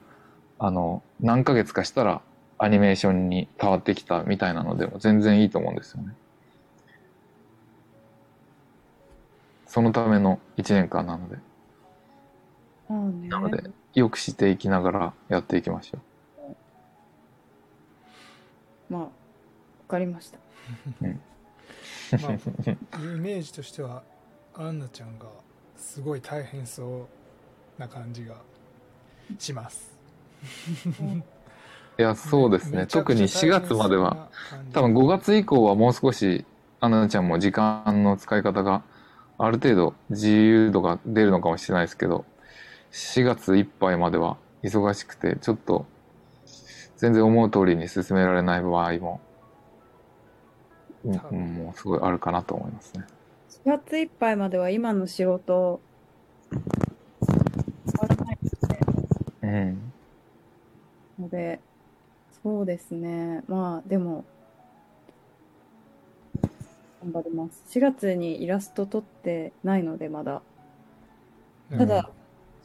[0.60, 2.22] あの、何ヶ月かしたら
[2.58, 6.14] アニメーションに変わってきたみたいなのでも全然いいと思うんですよね。
[9.74, 11.38] そのための1年間なので。
[12.90, 13.28] ね。
[13.28, 15.98] なので、よくしていきながらやっていきましょ
[18.88, 19.10] まあ、わ
[19.88, 20.38] かりました。
[21.02, 22.32] まあ、
[23.02, 24.04] イメージとしては
[24.54, 25.26] アンナちゃんが
[25.76, 27.08] すごい大変そ
[27.80, 28.36] うな感じが
[29.40, 29.92] します
[31.02, 31.04] う。
[31.04, 31.24] い
[31.98, 32.86] や、そうですね。
[32.86, 34.30] 特に4月までは、
[34.72, 36.46] 多分5月以降はもう少し、
[36.80, 38.84] アナちゃんも時間の使い方が
[39.38, 42.26] ある程度自由度が出るのかもしれないですけど、
[42.92, 45.86] 4月いっぱいまでは忙しくて、ちょっと
[46.98, 49.22] 全然思う通りに進められない場合も、
[51.04, 53.04] うんもうすごいあるかなと思いますね。
[53.66, 55.82] 4月いっぱいまでは今の仕事、
[56.50, 56.62] 変
[58.02, 58.38] わらない
[59.44, 59.94] うん。
[61.20, 61.60] ので、
[62.44, 63.44] そうですね。
[63.48, 64.26] まあ、でも、
[67.04, 67.64] 頑張ります。
[67.68, 70.42] 4月にイラスト撮ってないので、まだ。
[71.78, 72.10] ただ、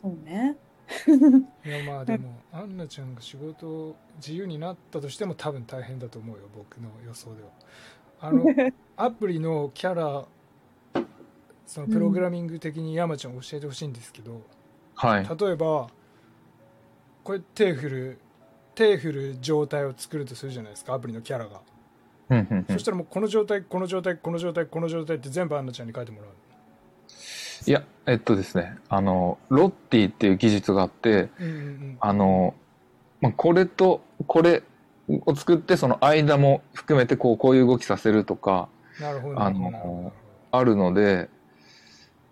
[0.01, 0.57] そうね。
[1.67, 7.51] いやまあでもアンナちゃんが仕事自由になったとしても多分大変だと思うよ僕の予想では
[8.21, 8.47] あの
[8.97, 10.27] アプリのキャラ
[11.67, 14.41] そのプログラミング的に山ちゃん教えてほしいんですけど、
[14.95, 15.29] はい。
[15.29, 15.91] 例えば
[17.23, 18.19] これ手振る
[18.75, 21.78] 手振る状態を作るとするじゃないですかアプリのキャラが、うんうんうん
[22.71, 26.31] そしたらもうこの状態この状態この状態この状態って全部アンナちゃんに書いてもらう
[27.67, 31.99] いや、えっとですね、あの、ロッティっていう技術があって、うんうんうん。
[32.01, 32.55] あの、
[33.21, 34.63] まあ、これとこれ
[35.09, 38.69] を作って、その間も含めて、こう、こういう動きさせるとか、
[39.01, 40.13] なるほどあの、
[40.51, 41.29] あるので、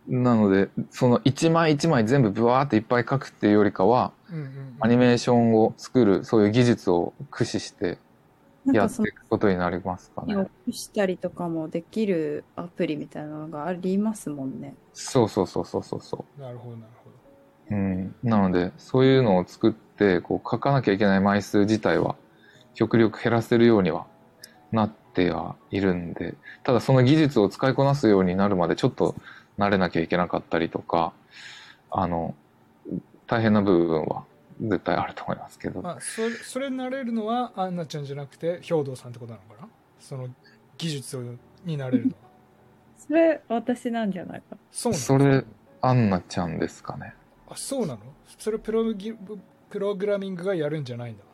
[0.06, 4.76] なので、その一枚一枚全部ブワーっていっぱい書くっていうよりかは、どうんうんうん。
[4.80, 7.98] アニメーションを作る、そういう技術を駆使して
[8.72, 10.37] やっていくことになりますかね。
[10.37, 14.74] をしたりとかもできるアプリみたいなのがありますもんね。
[14.92, 16.40] そうそうそうそうそうそう。
[16.40, 17.16] なるほどなるほど
[17.68, 22.16] うん、なので、そういうのを作って、こう書かなきゃいけない枚数自体は、
[22.74, 24.07] 極力減らせるようには
[24.70, 29.16] なってはいるんで、ただその技術を使いこなすようになるまでちょっと
[29.59, 31.12] 慣れなきゃいけなかったりとか、
[31.90, 32.35] あの、
[33.26, 34.24] 大変な部分は
[34.60, 39.68] 絶対あると思いますけど、まあ、それそれになれるのはアンナちゃんじゃなくて兵藤さんってことなのかな？
[40.00, 40.28] その
[40.78, 42.16] 技術になれるのは
[42.98, 44.56] それ、私なんじゃないか。
[44.72, 45.04] そうなの？
[45.04, 45.44] それ、
[45.82, 47.14] アンナちゃんですかね。
[47.48, 48.00] あそうなの？
[48.38, 49.14] それプロギ
[49.70, 51.24] プログラミングがやるんじゃないんだ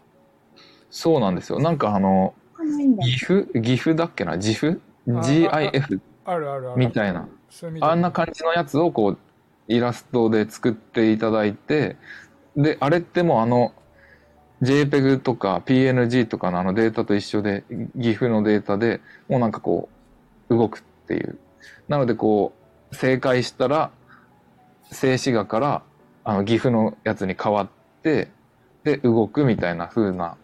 [0.90, 1.58] そうなんですよ。
[1.58, 3.04] なんかあの、ないんだ。
[3.04, 3.50] GIF?
[3.52, 4.80] GIF だっけな ?GIF?
[5.08, 7.28] あ GIF あるあるあるみたいな。
[7.80, 9.18] あんな感じのやつをこう、
[9.68, 11.96] イラストで作っていただいて、
[12.56, 13.72] で、あれってもうあの、
[14.62, 17.64] JPEG とか PNG とかのあのデータと一緒で、
[17.96, 19.88] GIF のデータでもうなんかこ
[20.48, 21.38] う、動くっていう。
[21.88, 22.52] なのでこ
[22.90, 23.90] う、正解したら、
[24.90, 25.82] 静止画から
[26.24, 27.68] あの GIF のやつに変わっ
[28.02, 28.28] て、
[28.84, 30.36] で、動くみたいな風な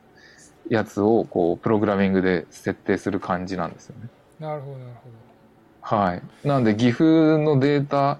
[0.68, 4.08] やつをこう、プログラミングで設定する感じなんですよね。
[4.40, 6.22] なるほどなるほはい。
[6.44, 8.18] なんで、岐阜のデータ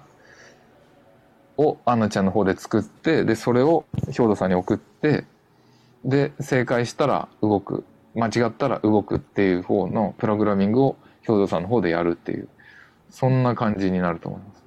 [1.59, 5.25] をアンナちゃんの方で作って、で、それを兵頭さんに送って、
[6.05, 7.83] で、正解したら動く。
[8.15, 12.47] 間違ったら動くっていう方のプログラミングを兵頭さんの方でやるっていう、
[13.09, 14.63] そんな感じになると思います。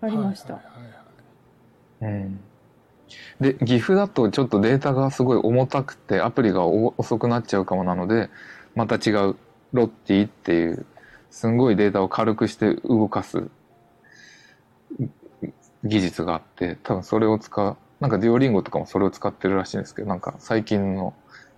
[0.00, 0.60] わかりました。
[3.40, 8.28] で、岐阜だとちょっとデータがすごい重たくて、アプリがお遅くなっちゃうかもなので、
[8.74, 9.36] また違う
[9.72, 10.84] ロッティっていう、
[11.30, 13.48] すんごいデータを軽くして動かす
[15.84, 21.14] 技術があって、多分それを使う、なんかデュオリンゴとかもそれを使ってるらしいんですけど、なんか最近の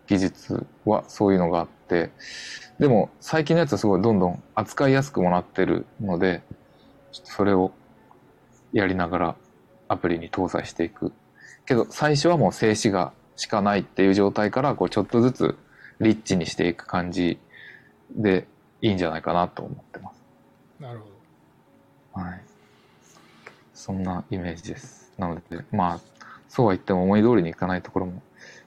[0.06, 2.10] 技術はそういうのがあって、
[2.78, 6.42] でも最近のやつはすごいどんどん扱いやすくもなってるので、
[7.10, 7.72] それを
[8.72, 9.36] やりながら
[9.88, 11.12] アプリに搭載していく。
[11.64, 15.56] けど最初はもう静止画しかないっていう状態からこうちょっとずつ
[16.00, 17.38] リッチにしていく感じ
[18.10, 18.46] で
[18.82, 20.22] いいんじゃないかなと思ってます。
[20.78, 22.55] なるほどはい。
[23.86, 25.12] そんなイメージです。
[25.16, 26.00] なので、まあ、
[26.48, 28.20] そうは言っても思い通りにいかないところも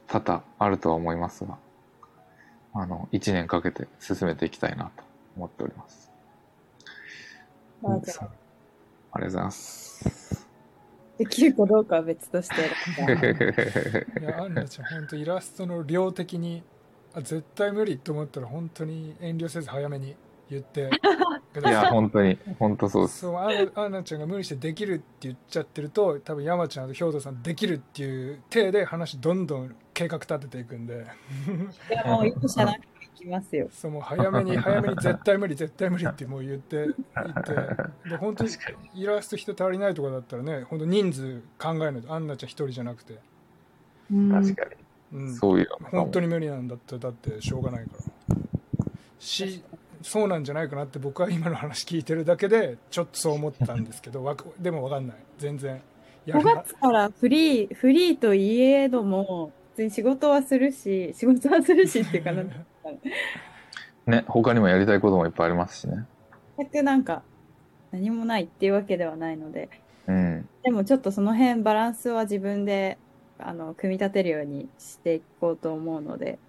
[0.08, 1.58] 多々あるとは思いますが、
[2.74, 5.04] あの、一年かけて進めていきたいなと
[5.36, 6.10] 思っております。
[7.82, 8.30] まありがと
[9.12, 10.48] うございます。
[11.18, 12.56] できるかどうかは別として。
[14.22, 16.64] いやアンナちゃん本当イラストの量的に
[17.14, 20.16] あ絶対無理と思ったら本当に遠慮せず早めに
[20.50, 20.90] 言って
[21.58, 23.20] いや、本当に、本当そうです。
[23.22, 31.08] そうアンナちゃんが無理してできるって言っちゃってると多分山ちゃんと兵頭さんできるっていう体で話どんどん計画立てていくんで。
[31.90, 32.82] いや、もう容赦なくい
[33.16, 33.68] きますよ。
[33.72, 38.10] そうもう早めに早めに絶対無理絶対無理ってもう言っていって。
[38.10, 38.50] で本当に
[38.94, 43.18] イラスト人足りないとかだったらね本当人数考えないとアンナちゃん一人じゃなくて、
[44.12, 44.32] うん。
[44.32, 44.66] 確か
[45.14, 45.26] うん。
[45.26, 48.36] に。、そういう本当に無理なんだってだってしょうがないから。
[49.20, 49.64] し
[50.02, 55.18] そうなんじゃないかなって僕は今の話聞いてるだけでちょっとそう思ったんですけどわかでも分かんない。
[55.38, 55.82] 全然。
[56.26, 56.64] や5るな。
[56.64, 62.44] 月からフリー、フリーといえども、普通に仕事はするし、仕事はするしっていうかな
[64.06, 66.06] ね、他にもやりたいこともいっぱいありますしね。
[66.58, 67.24] 全くなんか
[67.92, 69.70] 何もないっていうわけではないので、
[70.08, 70.48] うん。
[70.64, 72.98] でもちょっとその辺バランスは自分で
[73.38, 76.40] あの組み立てるようにしていこうと思うので、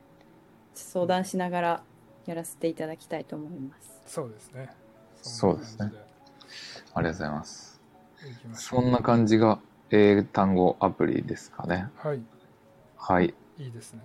[0.74, 1.82] 相談しながら
[2.26, 4.02] やらせていただきたいと思います。
[4.06, 4.70] そうですね
[5.22, 5.92] そうですね
[6.94, 7.80] ありがとうございます。
[8.54, 11.86] そんな感じが英単語アプリですかね。
[12.04, 12.20] うはい
[12.96, 13.34] はい。
[13.58, 14.02] いいですね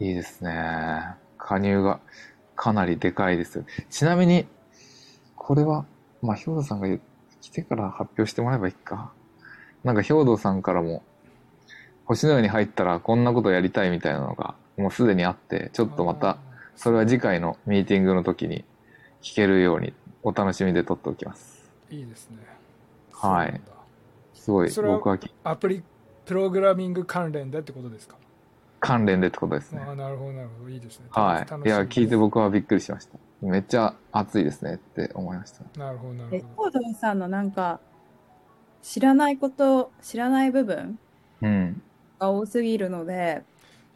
[0.00, 1.04] いいですね。
[1.36, 2.00] 加入が
[2.56, 3.64] かなりでかいです。
[3.90, 4.46] ちなみに、
[5.36, 5.86] これは、
[6.22, 6.88] まあ、兵藤さんが
[7.40, 9.12] 来てから発表してもらえばいいか。
[9.84, 11.02] なんか兵藤さんからも、
[12.04, 16.38] 星のように入ったらこんなことやりたいみたいなのがもうすでにあって、ちょっとまた、
[16.78, 18.64] それは次回のミーティングの時に
[19.20, 21.68] 聞けるようにお楽しみで撮っておきます。
[21.90, 22.38] いいですね
[23.12, 23.60] はい
[24.32, 25.82] すごい、それは僕はきアプリ
[26.24, 28.14] プログラミング関連でってことですか？
[28.78, 29.82] 関連でってことですね。
[29.84, 31.66] ああなるほどなるほどいいですねはい。
[31.66, 33.18] いや、聞いて僕はびっくりしました。
[33.42, 35.64] めっちゃ熱いですねって思いました。
[35.76, 37.80] なるほどなでる、ほコードンさんのなんか
[38.82, 40.96] 知らないこと、知らない部分
[41.42, 41.82] うん。
[42.20, 43.42] が多すぎるので、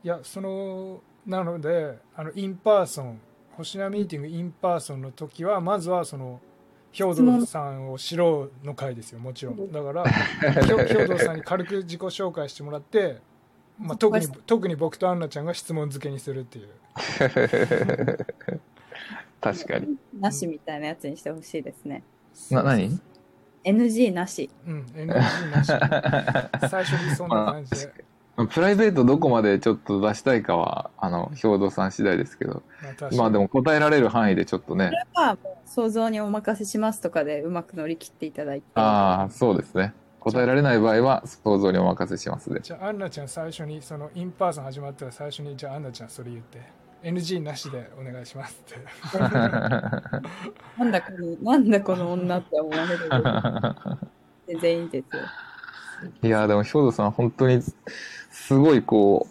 [0.04, 3.20] どいやそのなのであの in person
[3.56, 6.40] 星のやミーティング in person の時はまずはその
[6.92, 9.72] 兵藤さんを知ろうの回ですよもちろん。
[9.72, 10.04] だから
[10.84, 13.18] 兵藤さんに軽く自己紹介してもらって、
[13.78, 16.68] まあ、特に特に僕とアンナちゃんが質問付けにするっていう。
[19.40, 19.96] 確かに。
[20.20, 22.04] なしみたいなやつにしてほしいですね。
[22.50, 23.00] な、何
[23.64, 24.50] ？NG なし。
[24.66, 25.68] うん NG なし。
[26.68, 28.04] 最初にそんな感じで、
[28.48, 38.66] プライベートどこまでちょっと出したいかは、あの、兵藤さん次第ですけど、まあまあでも答えられる範囲でちょっとね、はもう想像にお任せしますとかでうまく乗り切っていただいて。
[38.74, 39.92] ああ、そうですね。
[40.20, 42.60] 答えられない場合は想像にお任せしますで。
[42.60, 46.60] じゃあアンナちゃん最初にその in person 始まったら最初にじゃあアンナちゃんそれ言って
[47.02, 53.08] NG なしでお願いしますって なんだこの、なんだこの女って思われる。
[54.46, 55.22] 全然いいですよ。
[56.22, 57.60] いや、でも兵藤さん本当に、
[58.32, 59.28] すごいこ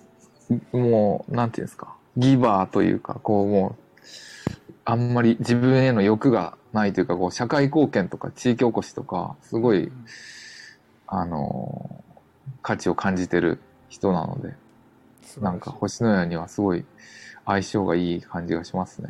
[0.74, 4.02] う、もう、なんていうんですか、ギバーというか、こうもう、
[4.86, 9.92] あんまり自分への欲がないというか、こう、社会貢献とか地域おこしとか、すごい、
[11.08, 12.12] あのー
[12.62, 13.60] 価値を感じてる
[13.90, 14.54] 人なので、
[15.40, 16.86] なんか星のやにはすごい
[17.46, 19.10] 相性がいい感じがしますね。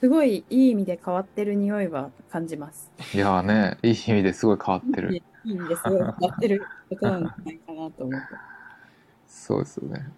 [0.00, 2.90] すごいいい意味で変わってる匂いは感じます。
[3.14, 5.14] いやーね、いい意味ですごい変わってる。
[5.14, 8.26] いい意味ですごい変わってることなんじゃないかなと思って。
[9.28, 10.08] そうですよね。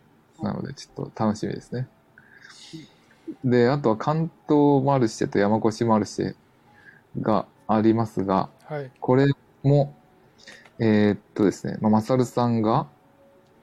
[0.41, 1.89] なので、ちょっと楽しみですね。
[3.45, 6.35] で、あとは関東マルシェと山越マルシェ
[7.21, 9.27] がありますが、はいこれ
[9.63, 9.95] も、
[10.79, 12.87] えーっとですね、まあ、マサルさんが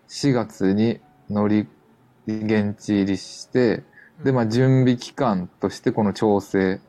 [0.10, 1.00] 4月に
[1.32, 1.68] 乗り、
[2.28, 3.82] 現地入りして、
[4.24, 6.80] で、まあ、準備期間としてこの調整、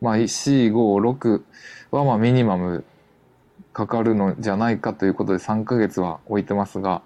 [0.00, 1.42] まあ、4、5、6
[1.90, 2.84] はまあミニマム
[3.72, 7.02] かかるのじゃないかということで3ヶ月は置いてますが、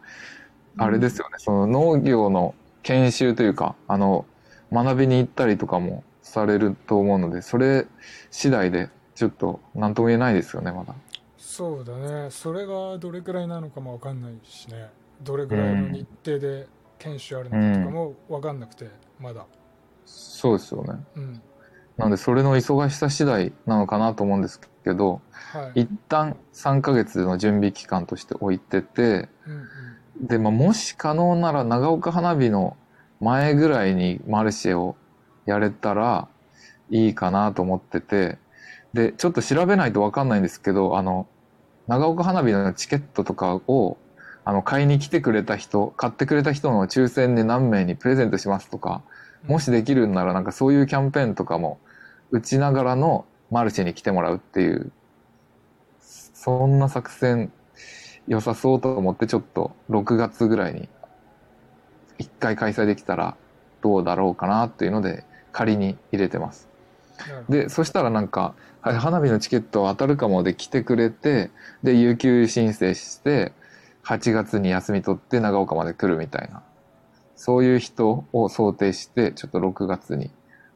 [0.79, 4.25] あれですよね、その農業の研修というか、あの、
[4.73, 7.87] 学びに行ったりとかもされると思うので、それ
[8.31, 10.95] 次第でちょっと何とも言えないですよね、まだ。
[11.37, 12.31] そうだね。
[12.31, 14.91] それがどれくらいなのかもわかんないしね。
[15.23, 16.67] どれくらいの日程で
[16.99, 18.89] 研修あるのかとかもわかんなくて
[19.21, 19.45] まだ。
[20.07, 20.95] そうですよね。
[21.17, 21.43] うん
[21.97, 25.83] なので、それの忙しさ次第なのかなと思うんですけど、はい。
[25.83, 29.69] 一旦3ヶ月の準備期間として置いてて、うん
[30.21, 32.77] で、まあ、もし可能なら長岡花火の
[33.21, 34.97] 前ぐらいにマルシェを
[35.47, 36.29] やれたら
[36.91, 38.39] いいかなと思ってて、
[38.93, 41.27] で、ちょっと調べないとわかんないんですけど、あの、
[41.89, 43.97] 長岡花火のチケットとかを、
[44.45, 51.79] あの、買いに来てくれた人、買ってくれた人の抽選で何名にプレゼントしますとか、うんもしできるんならなんかそういうキャンペーンとかも
[52.31, 54.93] 打ちながらのマルシェに来てもらうっていう、
[56.01, 57.53] そんな作戦
[58.27, 60.89] 良さそうと思ってちょっと6月ぐらいに
[62.19, 63.37] 一回開催できたら
[63.83, 66.69] どうだろうかなっていうので仮に入れてます。
[67.49, 71.51] で、そしたらなんか、はい花火のチケット当たるかもで来てくれて、
[71.85, 73.53] で、有給申請して、
[74.05, 76.63] 8月に休み取って長岡まで来るみたいな。
[77.45, 80.31] そういう人を想定して、ちょっと6月に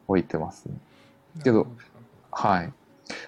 [0.09, 0.75] 置いてますね。
[1.41, 1.65] けど
[2.29, 2.73] はい。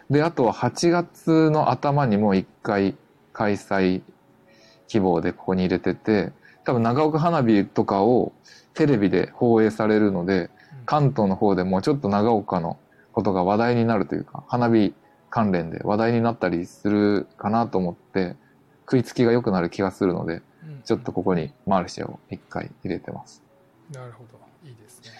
[0.09, 2.97] で、あとは8月の頭にも1回
[3.31, 4.01] 開催
[4.89, 6.33] 希望でここに入れてて、
[6.65, 8.33] 多分長岡花火とかを
[8.73, 10.49] テレビで放映されるので、
[10.85, 12.77] 関東の方でもちょっと長岡の
[13.13, 14.93] ことが話題になるというか、花火
[15.29, 18.35] 関連で話題になったりするかなと思って、
[18.81, 20.43] 食いつきが良くなる気がするので、うん
[20.89, 23.43] ちょっとここにマルシェを1回入れてます。
[23.93, 25.11] なるほどいいですね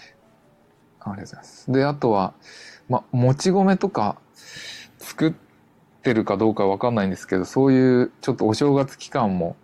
[0.99, 1.71] ありがとうございます。
[1.71, 2.33] で、あとは、
[2.89, 4.17] ま、もち米とか
[4.97, 5.33] 作っ
[6.01, 9.55] てるかどうかわかんないんですけど、そういうちょっとお正月期間も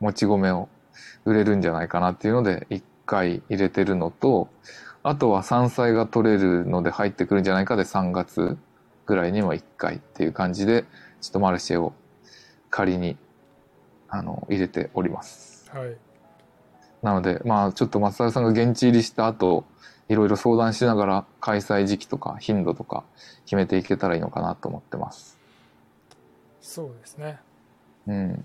[0.00, 0.68] もち米を
[1.24, 4.48] 売れるんじゃないかなっていうので、一回入れてるのと、
[5.04, 8.58] あとは山菜が取れるので入ってくるんじゃないかで3月
[9.06, 10.86] ぐらいにも一回っていう感じで、
[11.20, 11.92] ちょっとマルシェを
[12.68, 13.16] 仮に、
[14.08, 15.51] あの、入れております。
[15.72, 15.96] はい
[17.02, 19.64] なので、まあ、ちょっと松原さんが現地入りした後、
[20.08, 23.04] いろいろ相談しながら開催時期とか頻度とか
[23.44, 25.38] 決めていけたらいいのかなと思ってます。
[26.60, 27.40] そうですね
[28.06, 28.44] うん。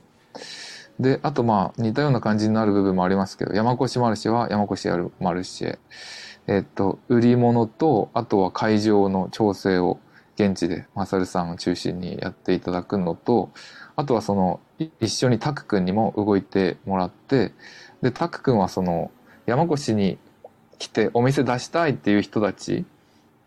[0.99, 5.79] で、あとまあ似たような感じになる部分もありますけど、山越マルシェは山越やるマルシェ。
[6.47, 9.99] えっと、売り物と、あとは会場の調整を
[10.35, 13.51] 現地でマサルさんを中心にやっていただくのと、
[13.95, 14.66] あとはその、い
[14.99, 17.53] 一緒にタク君にも動いてもらって、
[18.01, 19.11] で、タク君はその、
[19.45, 20.17] 山越に
[20.77, 22.85] 来てお店出したいっていう人たち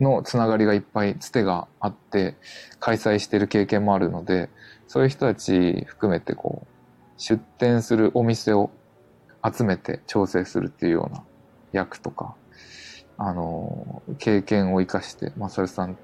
[0.01, 2.35] のつながりがいっぱいつてがあって、
[2.81, 4.49] 開催してる経験もあるので、
[4.89, 6.67] そういう人たち含めてこう、
[7.17, 8.71] 出店するお店を
[9.45, 11.23] 集めて調整するっていうような
[11.73, 12.35] 役とか、
[13.19, 15.97] あの、経験を生かして、マサルさん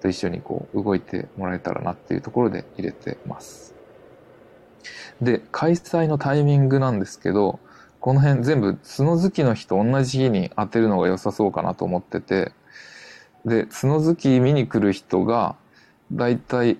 [0.00, 3.81] と一緒にこう、動いてもらえたらなっていうところで入れてます。
[5.22, 7.60] で、開催のタイミングなんですけど、
[8.00, 12.52] この辺全部角好きの日と同じ日に当てるのが良さそうかなと思ってて、
[13.44, 15.56] で、角好き見に来る人が、
[16.12, 16.76] だいたい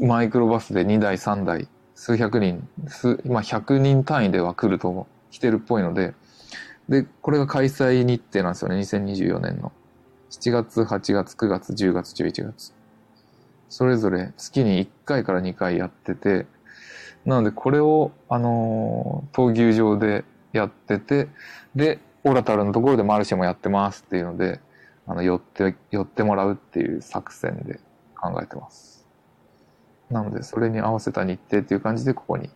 [0.00, 6.14] マイクロバスで2台3台数百人数まあ100人単位では来ると思う来てるっぽいので
[6.88, 9.72] でこれが開催日程なんですよね2024年の。
[10.30, 12.72] 7月8月9月10月11月。
[13.68, 16.46] それぞれ月に1回から2回やってて
[17.28, 21.28] なのでこれをあの闘牛場でやってて
[21.76, 24.60] でオラタルのところでマルシェもやってますっていうので
[25.06, 27.80] あの寄って寄ってもらうっていう作戦で
[28.16, 28.98] 考えてます
[30.10, 32.50] なので、それに合わせた日程っていう感じでここに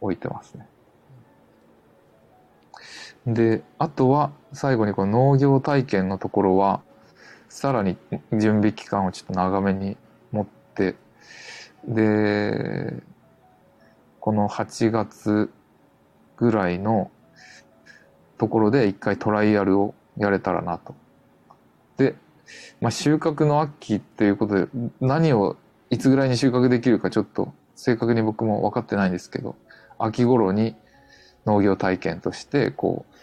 [0.00, 0.66] 置いてますね。
[3.26, 6.82] で、あとは最後にこの農業体験のところは、
[7.48, 7.96] さらに
[8.32, 9.96] 準備期間をちょっと長めに
[10.32, 10.96] 持って、
[11.86, 13.02] で、
[14.28, 15.50] この8月
[16.36, 17.10] ぐらいの
[18.36, 20.94] ところで一回トライアルをやれたらなと。
[21.96, 22.14] で、
[22.82, 24.66] まあ、収穫の秋っていうことで
[25.00, 25.56] 何を
[25.88, 29.56] いつぐらいに収穫できるかちょっと正確に僕も分かってないんですけど、
[29.98, 30.76] 秋頃に
[31.46, 33.14] 農業体験として、こう、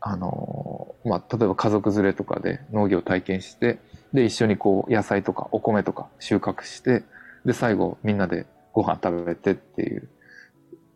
[0.00, 3.80] あのまあ、例えば家族連れとかで農業体験して、
[4.12, 7.02] で、一緒にこう野菜とかお米とか収穫して、
[7.44, 10.08] で、最後みんなでご飯食べてっていう、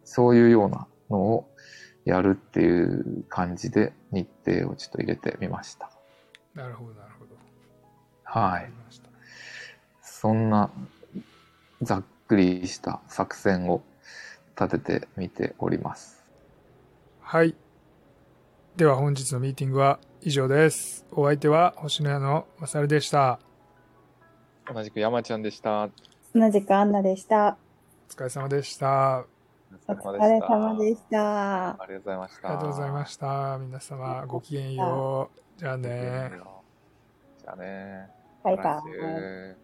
[0.05, 1.49] そういうようなのを
[2.05, 5.91] やるっていう感じで日程をちょっと入れてみました。
[6.55, 7.35] なるほどなるほど
[8.25, 8.71] はい
[10.01, 10.71] そんな
[11.83, 13.83] ざっくりした作戦を
[14.59, 16.25] 立ててみております。
[17.21, 17.55] はい。
[18.77, 21.05] では本日のミーティングは以上です。
[21.13, 23.39] お相手は星の屋のまさるでした。
[24.73, 25.91] 同じく山ちゃんでした。
[26.35, 27.59] 同じくアンナでした。
[28.09, 29.19] お疲れ様でした。
[29.19, 29.25] あ
[29.89, 31.71] お疲れ様でした。
[31.71, 32.49] ありがとうございました。
[32.49, 33.59] りがとうございました。
[33.59, 35.59] 皆様ごきげんよう。
[35.59, 36.31] じゃあね。
[37.41, 38.09] じゃあね。
[38.43, 38.83] バイバ
[39.61, 39.64] イ。